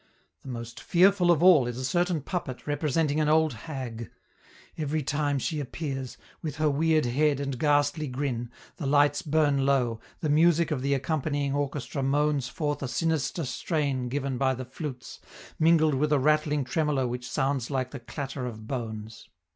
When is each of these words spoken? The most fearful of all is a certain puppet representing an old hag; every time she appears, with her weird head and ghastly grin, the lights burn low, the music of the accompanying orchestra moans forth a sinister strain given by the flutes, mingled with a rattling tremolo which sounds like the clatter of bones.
The 0.41 0.47
most 0.47 0.79
fearful 0.81 1.29
of 1.29 1.43
all 1.43 1.67
is 1.67 1.77
a 1.77 1.85
certain 1.85 2.21
puppet 2.23 2.65
representing 2.65 3.19
an 3.19 3.29
old 3.29 3.53
hag; 3.53 4.09
every 4.75 5.03
time 5.03 5.37
she 5.37 5.59
appears, 5.59 6.17
with 6.41 6.55
her 6.55 6.71
weird 6.71 7.05
head 7.05 7.39
and 7.39 7.59
ghastly 7.59 8.07
grin, 8.07 8.49
the 8.77 8.87
lights 8.87 9.21
burn 9.21 9.63
low, 9.63 9.99
the 10.21 10.27
music 10.27 10.71
of 10.71 10.81
the 10.81 10.95
accompanying 10.95 11.53
orchestra 11.53 12.01
moans 12.01 12.47
forth 12.47 12.81
a 12.81 12.87
sinister 12.87 13.45
strain 13.45 14.09
given 14.09 14.39
by 14.39 14.55
the 14.55 14.65
flutes, 14.65 15.19
mingled 15.59 15.93
with 15.93 16.11
a 16.11 16.17
rattling 16.17 16.63
tremolo 16.63 17.05
which 17.05 17.29
sounds 17.29 17.69
like 17.69 17.91
the 17.91 17.99
clatter 17.99 18.47
of 18.47 18.65
bones. 18.65 19.29